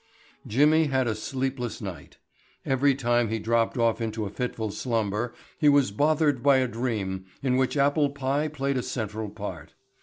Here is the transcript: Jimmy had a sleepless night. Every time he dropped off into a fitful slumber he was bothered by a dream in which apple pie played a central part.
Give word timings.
Jimmy 0.47 0.85
had 0.85 1.05
a 1.07 1.13
sleepless 1.13 1.79
night. 1.79 2.17
Every 2.65 2.95
time 2.95 3.29
he 3.29 3.37
dropped 3.37 3.77
off 3.77 4.01
into 4.01 4.25
a 4.25 4.31
fitful 4.31 4.71
slumber 4.71 5.31
he 5.59 5.69
was 5.69 5.91
bothered 5.91 6.41
by 6.41 6.57
a 6.57 6.67
dream 6.67 7.25
in 7.43 7.55
which 7.55 7.77
apple 7.77 8.09
pie 8.09 8.47
played 8.47 8.77
a 8.77 8.81
central 8.81 9.29
part. 9.29 9.75